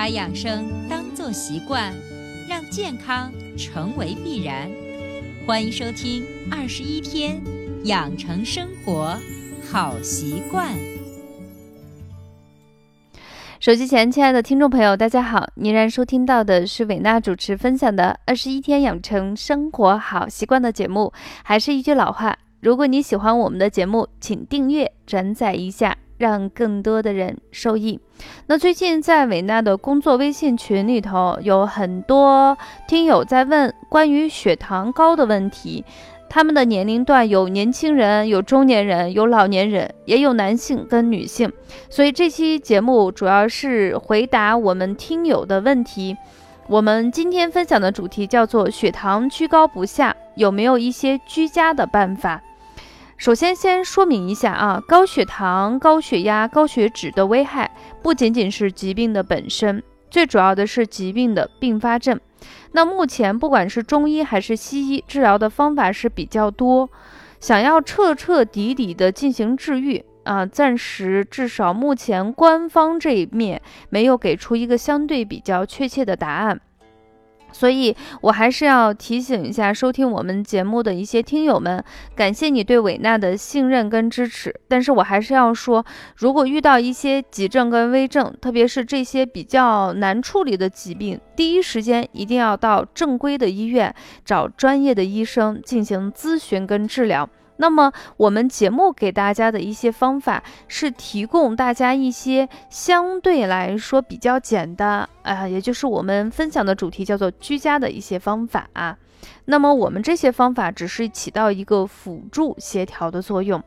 [0.00, 1.92] 把养生当作习惯，
[2.48, 4.66] 让健康成为必然。
[5.46, 7.38] 欢迎收听《二十一天
[7.84, 9.14] 养成生活
[9.70, 10.74] 好习惯》。
[13.60, 15.46] 手机前，亲爱的听众朋友，大家好！
[15.56, 21.12] 您然收听到的是伟娜主持分享的《二十一天养成生活好习惯》的节目。
[21.44, 25.94] 还是一句老话，如果你喜欢我们的节目，请订阅、转载一下。
[26.20, 27.98] 让更多的人受益。
[28.46, 35.82] 那最近在伟娜的工作微信群里头，有很多听友在问关于血糖高的问题。
[36.28, 41.50] 他们的年龄段有年轻人，有中年人，有老年人，也有男性跟女性。
[41.88, 46.16] 所以这期节目主要是回答我们听友的问题。
[46.68, 52.40] 我们今天分享的主题叫做血糖居高不下，有没有一些居家的办法？
[53.20, 57.70] 首先，先说明一下啊，高血糖、高血压、高血脂的危害
[58.00, 62.18] 不仅仅是疾病的本身，最主要的是疾病的并发症。
[62.72, 66.88] 那目前不管是中医还是西医，治疗的方法是比较多。
[67.40, 76.58] 想要彻彻底底的进行治愈啊，暂时至少目前官方这一面没有给出一个相对比较确切的答案。
[77.52, 81.82] 所以，我还是要提醒一下收听我们节目的一些听友们，
[82.14, 84.54] 感谢你对伟娜的信任跟支持。
[84.68, 85.84] 但是我还是要说，
[86.16, 97.28] 如果遇到一些急症跟危症，特别是这些比较难处理的疾病，第一时间一定要到正规的医院找专业的医生进行咨询跟治疗。
[97.60, 108.96] 那么，我们节目给大家的一些方法是提供大家一些相对来说比较简单啊，也就是我们分享的主题叫做居家的一些方法啊。
[109.44, 113.62] 那么，我们这些方法只是起到一个辅助协调的作用。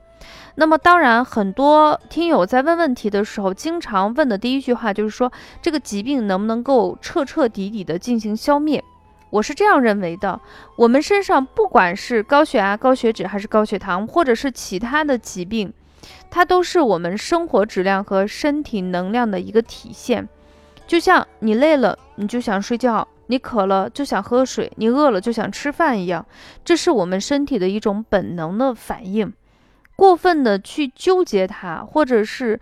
[0.56, 8.84] 那么，当然，很多听友在问问题的时候，经常问的第一句话就是说，这个疾病能不能够彻彻底底的进行消灭？
[9.34, 10.40] 我是这样认为的，
[10.76, 15.74] 我们身上不管是高血压、高血脂，还是高血糖，或者是其他的疾病，
[16.30, 20.30] 它都是我们生活质量和身体能量的一个体现。
[20.86, 26.24] 就像你累了，你就想睡觉；你渴了就想喝水；你饿了就想吃饭一样，
[26.64, 29.34] 这是我们身体的一种本能的反应。
[29.96, 32.60] 过分的去纠结它，或者是，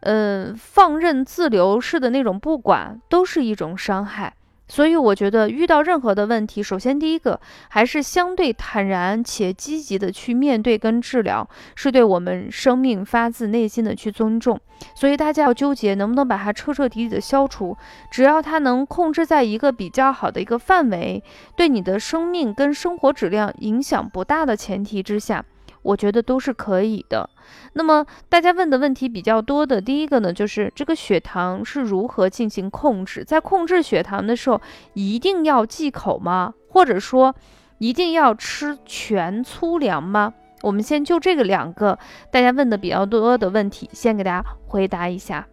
[0.00, 4.32] 嗯，放任自流式的那种不管，都是一种伤害。
[4.68, 14.58] 所以我觉得遇到任何的问题，首先第一个还是相对坦然且积极的去面对跟治疗，是对我们生命发自内心的去尊重。
[14.94, 17.76] 所以大家要纠结能不能把它彻彻底底的消除，
[18.10, 21.22] 只要它能控制在一个比较好的一个范围，
[21.54, 25.44] 对你的生命跟生活质量影响不大的前提之下。
[25.86, 27.30] 我觉得都是可以的。
[27.74, 33.22] 那么大家问的问题比较多的，第一个呢，就是这个血糖是如何进行控制？
[33.24, 34.60] 在控制血糖的时候，
[34.94, 36.54] 一定要忌口吗？
[36.68, 37.34] 或者说，
[37.78, 40.34] 一定要吃全粗粮吗？
[40.62, 41.96] 我们先就这个两个
[42.32, 45.46] 大家问的比较多的问题，先给大家回答一下。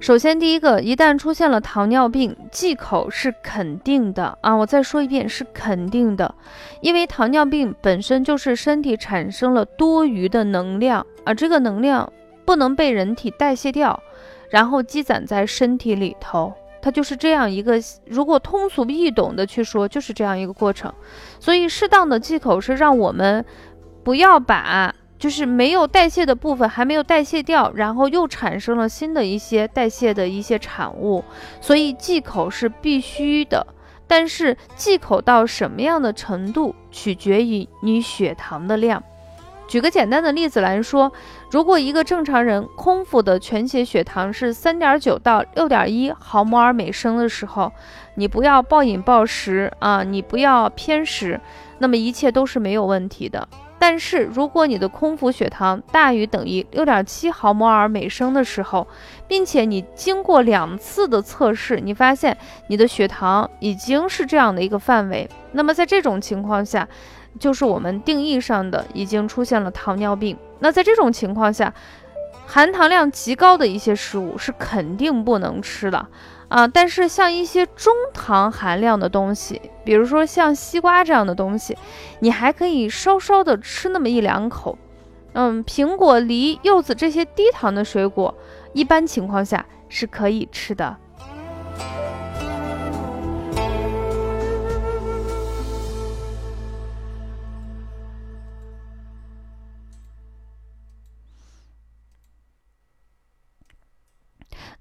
[0.00, 4.54] 首先，第一个，一旦出现了糖尿病，忌口是肯定的啊！
[4.54, 6.34] 我再说一遍，是肯定的，
[6.80, 12.10] 因为糖尿病本身就是身体产生了多余的能量啊，这个能量
[12.46, 14.02] 不能被人体代谢掉，
[14.48, 16.50] 然后积攒在身体里头，
[16.80, 20.90] 它就是这样一个，如果通俗易懂的去说，就是这样一个过程。
[21.38, 23.44] 所以，适当的忌口是让我们
[24.02, 24.94] 不要把。
[25.20, 31.22] 就是没有代谢的部分还没有代谢掉，然后又产生了新的一些代谢的一些产物，
[31.60, 33.64] 所以忌口是必须的。
[34.08, 39.00] 但是忌口到什么样的程度，取决于你血糖的量。
[39.68, 41.12] 举个简单的例子来说，
[41.50, 47.70] 如果一个正常人空腹的全血血糖是三点九到六点一毫摩尔每升的时候，
[48.14, 51.38] 你不要暴饮暴食啊，你不要偏食，
[51.78, 53.46] 那么一切都是没有问题的。
[53.80, 58.86] 但是，如果你的空腹血糖大于等于六点七毫摩尔每升的时候，
[59.26, 62.36] 并且你经过两次的测试，你发现
[62.66, 66.86] 你的血糖已经是这样的一个范围，那么在这种情况下，
[67.38, 70.36] 就是我们定义上的已经出现了糖尿病。
[70.58, 71.72] 那在这种情况下，
[72.52, 76.08] 含糖量极高的一些食物是肯定不能吃的。
[76.48, 81.78] 啊，但是像一些中糖含量的东西，比如说像西瓜这样的东西，
[82.18, 84.76] 你还可以稍稍的吃那么一两口。
[85.34, 88.34] 嗯，苹果、梨、柚子这些低糖的水果，
[88.72, 90.96] 一般情况下是可以吃的。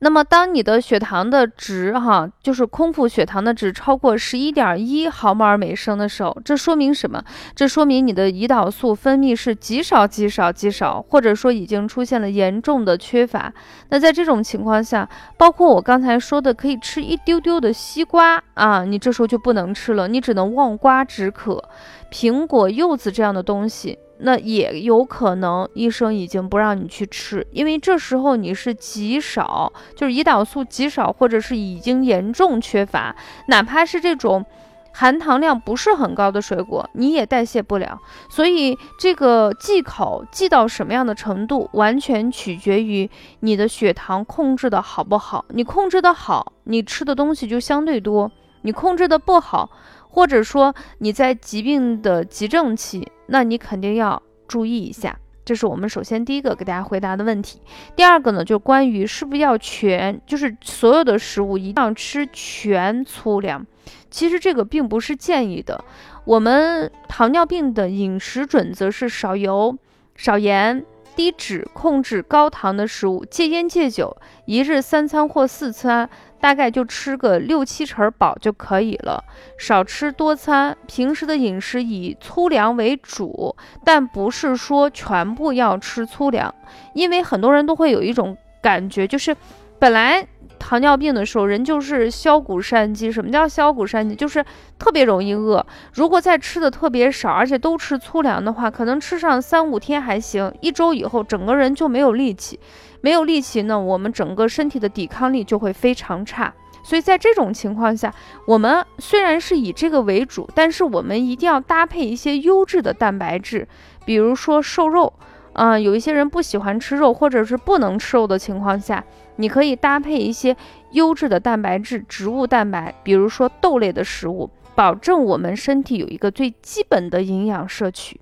[0.02, 7.22] 那么，当你的血糖的值哈，就是空腹血糖的值超过十一点一毫摩尔每升的时候，这说明什么？
[7.54, 13.54] 这说明你的胰岛素分泌是极少、极少、极少，或者说已经出现了严重的缺乏。
[13.90, 15.08] 那在这种情况下，
[15.38, 21.62] 包括我刚才说的可以吃一丢丢的西瓜啊，你这时候就不能吃了，你只能望瓜止渴。
[22.10, 24.00] 苹果、柚子这样的东西。
[24.22, 33.16] 那也有可能，医生已经不让你去吃，因为这时候你是极少，就是胰岛素极少，或者是已经严重缺乏。
[33.48, 34.46] 哪怕是这种
[34.92, 37.98] 含糖量不是很高的水果，你也代谢不了。
[38.30, 45.46] 所以这个忌口忌到什么样的程度，完全取决于你的血糖控制的好不好。
[45.50, 48.30] 你控制的好，你吃的东西就相对多；
[48.64, 49.70] 你控制的不好。
[50.10, 55.18] 或者说你在疾病的急症期，那你肯定要注意一下。
[55.46, 57.62] 这是我们首先第一个给大家回答的问题。
[57.96, 63.66] 第二个呢，就关于是不是要全，就是所有的食物一定要吃全粗粮。
[64.12, 65.84] 其实这个并不是建议的。
[66.26, 69.78] 我们糖尿病的饮食准则是少油、
[70.16, 70.86] 少盐。
[71.16, 74.16] 低脂，控制高糖的食物，戒烟戒酒，
[74.46, 76.10] 一日三餐或四餐，
[76.40, 79.24] 大概就吃个六七成饱就可以了。
[79.58, 86.54] 少吃多餐，平时的饮食以粗粮为主，但不是说全部要吃粗粮，
[86.94, 89.36] 因为很多人都会有一种感觉，就是
[89.78, 90.28] 本来。
[90.62, 93.10] 糖尿病的时候，人就是消谷善饥。
[93.10, 94.14] 什么叫消谷善饥？
[94.14, 94.44] 就是
[94.78, 95.66] 特别容易饿。
[95.94, 102.60] 如果再吃的特别少，而且都吃粗粮的话，可能吃上三五天还行，一周以后整个人就没有力气。
[103.02, 106.54] 没有力气呢，我们整个身体的抵抗力就会非常差。
[106.82, 108.14] 所以在这种情况下，
[108.46, 113.68] 我们虽然是以这个为主，但是我们一定要搭配一些优质的蛋白质，
[114.06, 115.14] 比如说瘦肉。
[115.54, 119.04] 啊，有一些人不喜欢吃肉，或者是不能吃肉的情况下，
[119.38, 120.56] 你可以搭配一些
[120.92, 128.22] 优质的蛋白质、植物蛋白，比如说豆类的食物，保证我们身体有一个最基本的营养摄取。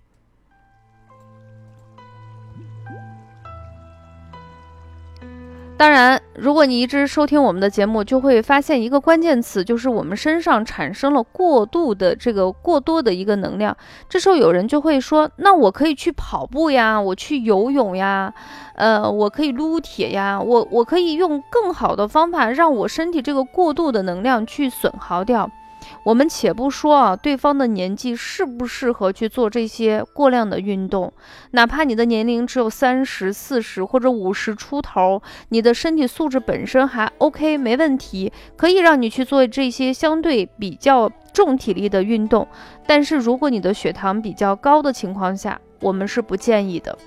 [5.77, 13.77] 当然，如果你一直收听我们的节目，就会发现一个关键词，就是我们身上产生了过度的这个过多的一个能量。
[14.09, 18.33] 这时候有人就会说：“那我可以去跑步呀，我去游泳呀，
[18.73, 25.47] 呃，我可以撸铁呀，我我可以用更好的方法让我身体这个过度的能量去损耗掉。”
[26.07, 31.11] 我们且不说啊，对方的年纪适不适合去做这些过量的运动，
[31.51, 42.47] 哪怕你的年龄只有三十四十或者五十出头，你的身体素质本身还 OK，没问题，可以让你去做这些相对比较重体力的运动。
[42.85, 46.97] 但是如果你的血糖比较高的情况下，我们是不建议的，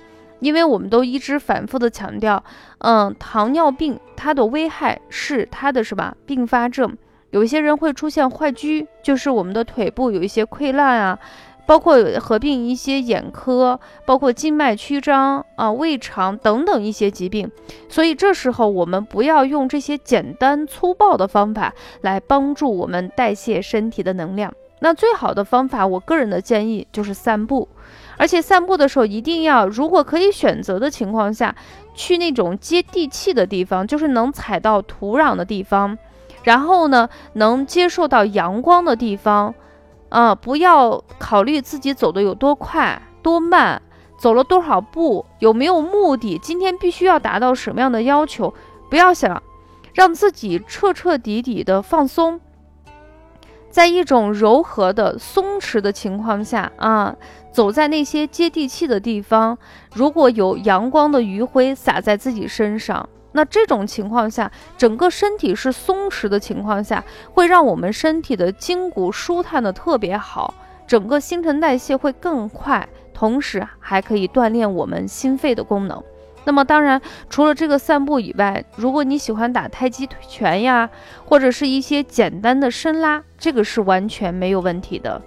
[0.41, 2.43] 因为我们都一直反复的强调，
[2.77, 6.95] 嗯，糖尿病它的危害是它的什么，并发症。
[7.31, 11.19] 有一些人会出现坏疽，就是我们的腿部有一些溃烂啊，
[11.65, 17.49] 包括合并一些眼科，包括静脉曲张啊、胃肠等等一些疾病。
[17.87, 24.53] 所以这时候我们不要用这些简单粗暴的方法来帮助我们代谢身体的能量。
[24.79, 27.69] 那最好的方法，我个人的建议就是散步，
[28.17, 31.55] 而且散步的时候一定要，如果可以选择的情况下，
[31.93, 35.97] 去那种接地气的地方，就是能踩到土壤的地方。
[36.43, 39.53] 然后呢，能接受到阳光的地方，
[40.09, 43.81] 啊，不要考虑自己走的有多快、多慢，
[44.17, 48.53] 走了多少步，有没有目的，今天必须要达到什么样的要求，
[48.89, 49.41] 不要想，
[49.93, 52.41] 让自己彻彻底底的放松，
[53.69, 57.15] 在一种柔和的松弛的情况下啊，
[57.51, 59.57] 走在那些接地气的地方，
[59.93, 63.07] 如果有阳光的余晖洒在自己身上。
[63.33, 70.53] 那这种情况下，整个身体是松弛的情况下，会让我们身体的筋骨舒坦的特别好，
[70.85, 76.03] 整个新陈代谢会更快，同时还可以锻炼我们心肺的功能。
[76.43, 80.89] 那么当然，除了这个散步以外，如果你喜欢打太极拳呀，
[81.23, 85.21] 或者是一些简单的伸拉，这个是完全没有问题的。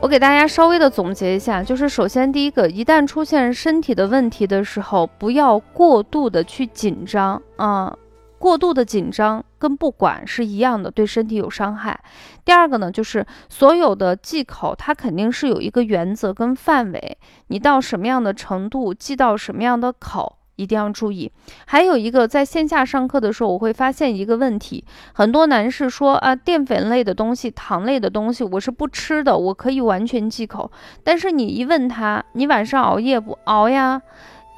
[0.00, 7.94] 我给大家稍微的总结一下，就是首先第一个，一旦出现身体的问题的时候，不要过度的去紧张啊，
[8.38, 11.98] 过度的紧张跟不管是一样的，对身体有伤害。
[12.44, 20.36] 第二个呢，就是所有的忌口，它肯定是有一个原则跟范围，你到什么样的程度忌到什么样的口。
[20.58, 21.30] 一定要注意。
[21.66, 24.84] 还有一个，在线下上课的时候，我会发现一个问题，
[25.14, 30.70] 很多男士说啊，淀粉类的东西、糖类的东西我是不吃的，我可以完全忌口。
[31.04, 34.02] 但是你一问他，你晚上熬夜不熬呀？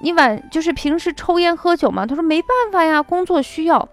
[0.03, 2.07] 你晚就是平时抽烟喝酒吗？
[2.07, 3.87] 他说没办法呀，工作需要。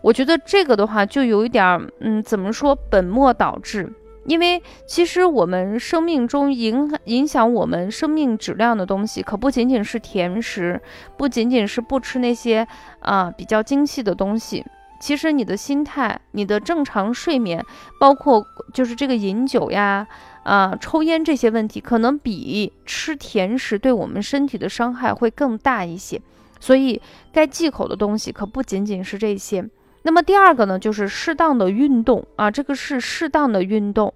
[0.00, 3.92] 我觉得这个的话就有一点，嗯，怎么说，本末倒置。
[4.26, 10.80] 因为其实我们生命中影影响我们生命质量的东西，可不仅仅是甜食，
[11.16, 12.66] 不仅仅是不吃那些
[13.00, 14.64] 啊比较精细的东西。
[15.00, 17.64] 其实你的心态、你的正常睡眠，
[17.98, 20.06] 包括就是这个饮酒呀、
[20.42, 26.20] 啊抽烟这些问题，可能比吃甜食对我们身体的伤害会更大一些。
[26.60, 27.00] 所以
[27.32, 29.64] 该忌口的东西可不仅仅是这些。
[30.02, 34.12] 那么第二个呢，就是适当的运动啊，这个是适当的运动，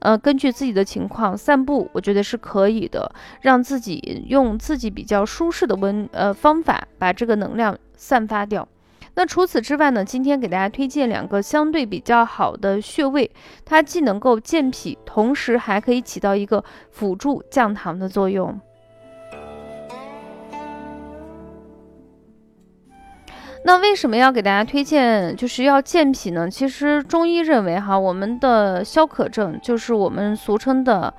[0.00, 8.66] 呃，根据自己的情况散步，我觉得是可以的，让自己用自己比较舒适的温呃方法把这个能量散发掉。
[9.14, 13.30] 那除此之外呢，今天给大家推荐两个相对比较好的穴位，
[13.64, 18.60] 它既能够健脾，同时还可以起到一个辅助降糖的作用。
[23.64, 26.48] 那为什么要给大家推荐，就是要健脾呢？
[26.50, 31.12] 其实中医认为，哈，我们的消渴症就是我们俗称的。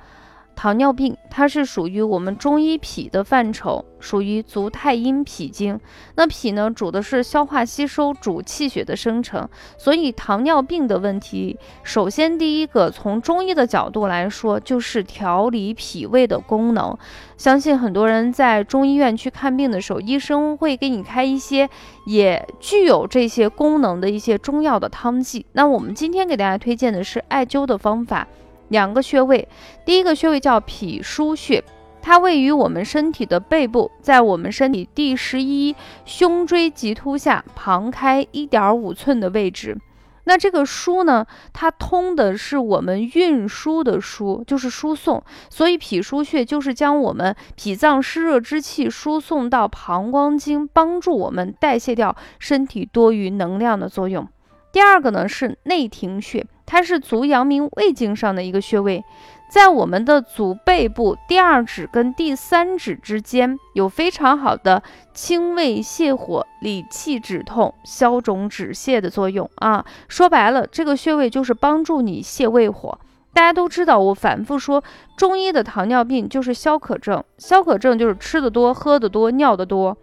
[0.54, 5.78] 糖尿病它是属于我们中医脾的范畴，属于足太阴脾经。
[6.14, 9.48] 那脾呢，主的是消化吸收，主气血的生成。
[9.76, 16.96] 所以糖尿病的问题，首先第一个从中医的角度来说，就是调理脾胃的功能。
[17.36, 21.68] 相信很多人在中医院去看病的时候，医生会给你开一些
[22.06, 25.44] 也具有这些功能的一些中药的汤剂。
[25.52, 28.28] 那我们今天给大家推荐的是艾灸的方法。
[28.72, 29.46] 两个穴位，
[29.84, 31.62] 第一个穴位叫脾腧穴，
[32.00, 35.76] 它位于我们身体的背部，在我们身体第十一
[36.06, 39.76] 胸椎棘突下旁开一点五寸的位置。
[40.24, 54.26] 那这个输呢，它通的是我们运输的输，就是输送，所以脾腧穴就是将我们脾脏湿热之气输送到膀胱经，帮助我们代谢掉身体多余能量的作用。
[54.72, 56.46] 第二个呢是内庭穴。
[56.66, 59.04] 它是足阳明胃经上的一个穴位，
[59.50, 69.84] 在我们的足背部第二指跟第三指之间，有非常好的清胃泻火、理气止痛、消肿止泻的作用啊。
[70.08, 72.98] 说白了，这个穴位就是帮助你泻胃火。
[73.34, 74.82] 大家都知道，我反复说，
[75.16, 79.96] 中医的糖尿病就是消渴症，消渴症就是吃的多、喝的多、尿的多。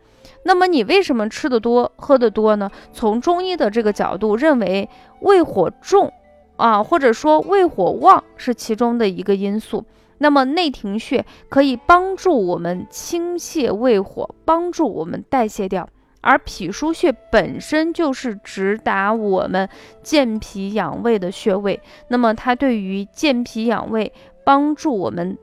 [0.45, 2.69] 那么你为什么吃的多、喝的多呢？
[2.91, 4.89] 从中医的这个角度认为，
[5.21, 6.11] 胃火重。
[6.59, 9.83] 啊，或者说胃火旺是其中的一个因素。
[10.19, 15.87] 那么内庭穴可以帮助我们清泻胃火，帮助我们代谢掉。
[16.21, 19.69] 而脾腧穴本身就是直达我们
[20.03, 24.11] 健脾养胃的穴位，那么它对于健脾养胃，
[24.43, 25.37] 帮助我们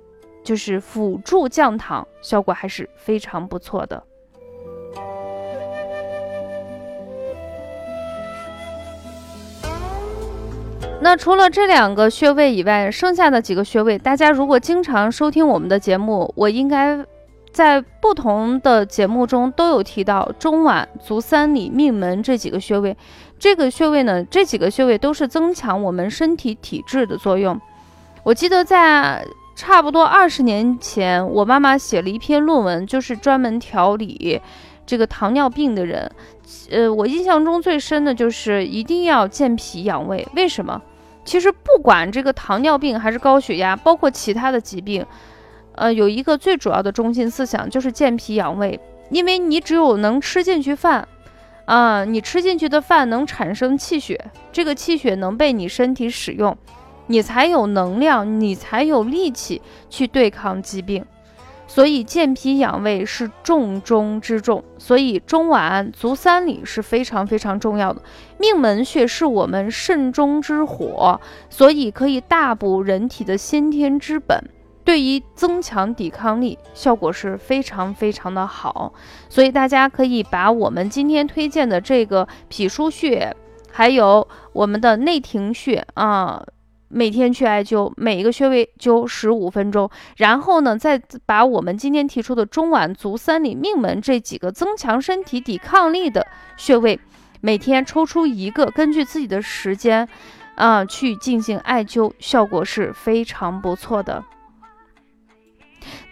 [0.44, 4.02] 就是辅助降糖，效果还是非常不错的。
[11.00, 16.98] 那除了这两个穴位以外，剩下的几个穴位，大家如果经常收听我们的节目，我应该
[17.52, 22.96] 在不同的节目中都有提到中脘、足三里、命门这几个穴位。
[23.38, 27.60] 这个穴位呢，这几个穴位都是增强我们身体体质的作用。
[28.24, 29.24] 我记得在
[29.54, 34.40] 差不多二十年前，我妈妈写了一篇论文，就是专门调理
[34.86, 36.10] 这个糖尿病的人。
[36.70, 40.26] 呃，我印象中最深的就是一定要健脾养胃。
[40.34, 40.80] 为什么？
[41.24, 45.04] 其实不管这个糖尿病还是高血压，包括其他的疾病，
[45.74, 48.78] 呃，有一个最主要的中心思想就是健脾养胃。
[49.10, 51.06] 因为你只有能吃进去饭，
[51.64, 56.56] 啊，你吃进去的饭能产生气血，这个气血能被你身体使用，
[57.08, 61.04] 你才有能量，你才有力气去对抗疾病。
[61.66, 68.00] 所以健脾养胃是重中之重，所以中脘、足三里是非常非常重要的。
[68.38, 71.20] 命门穴是我们肾中之火，
[71.50, 74.42] 所以可以大补人体的先天之本，
[74.84, 78.94] 对于增强抵抗力效果是非常非常的好。
[79.28, 83.34] 所以大家可以把我们今天推荐的这个脾腧穴，
[83.72, 86.42] 还有我们的内庭穴啊。
[86.96, 96.26] 每天去艾灸，每一个穴位灸十五分钟，然后呢，再把我们今天提出的中脘、足三里、命门这几个增强身体抵抗力的
[96.56, 96.98] 穴位，
[97.42, 100.08] 每天抽出一个，根据自己的时间，
[100.54, 104.24] 啊，去进行艾灸，效果是非常不错的。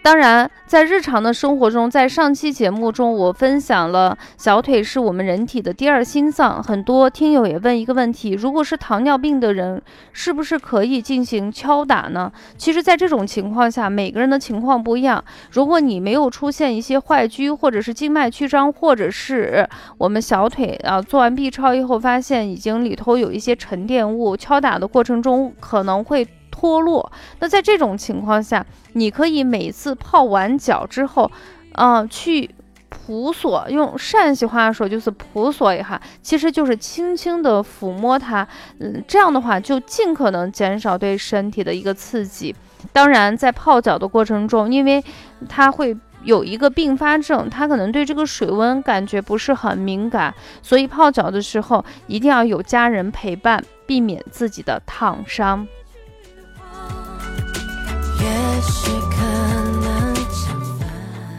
[0.01, 6.61] 当然，在日常的生活中，在上期节目中，我分享了小腿是我们人体的第二心脏。
[6.61, 9.81] 很多听友也问一个问题：如果是糖尿病的人，
[10.13, 12.31] 是不是可以进行敲打呢？
[12.55, 15.23] 其实，在这种情况下，每个人的情况不一样。
[15.51, 19.67] 如果你没有出现一些坏疽，或者是静脉曲张，或者是
[19.97, 26.27] 我们小腿啊做完 B 超以后发现已经里头有一些沉淀物，敲打的过程中可能会。
[26.55, 31.29] 脱落，那在这种情况下，你可以每次泡完脚之后，
[31.73, 32.49] 嗯，去
[32.87, 38.47] 扑索，用陕西话说就是扑索一下，其实就是轻轻的抚摸它，
[38.79, 42.55] 嗯，这样的话就尽可能减少对身体的一个刺激。
[42.93, 45.03] 当然，在泡脚的过程中，因为
[45.49, 55.67] 它会有一个并发症，它可能对这个水温感觉不是很敏感，所以泡脚的时候一定要有家人陪伴，避免自己的烫伤。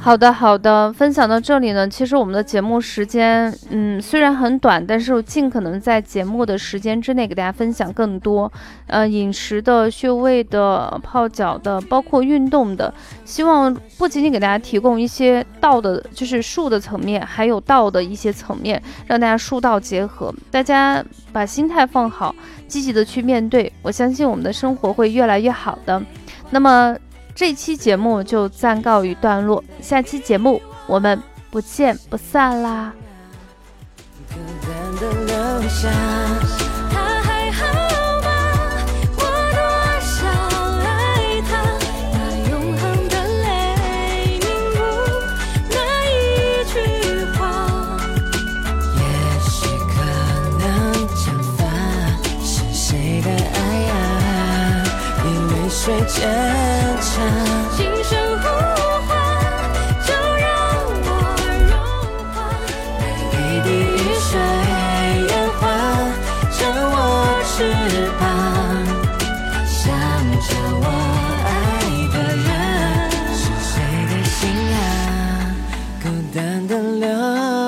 [0.00, 1.88] 好的，好的，分享到这里呢。
[1.88, 8.50] 其实我们的节目时间，嗯，虽然很短，但是我尽可能在节目的时间之内给大家分享更多，
[8.86, 12.94] 呃，饮食的、穴位的、泡脚的，包括运动的。
[13.24, 20.32] 希望不仅仅给大家提供一些道的，就是术的层面，还有道的一些层面，让大家术道结合。
[20.52, 22.32] 大家把心态放好，
[22.68, 26.00] 积极的去面对，我相信我们的生活会越来越好的。
[26.50, 26.96] 那么
[27.36, 32.94] 这期节目就暂告一段落，下期节目我们不见不散啦。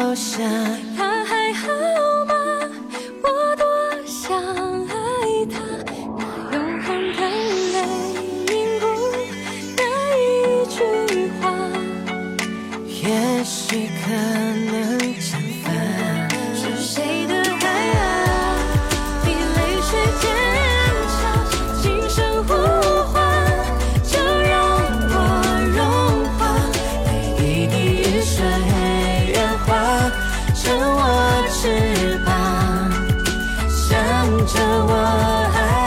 [0.08, 0.87] 留下。
[34.48, 35.77] 着我爱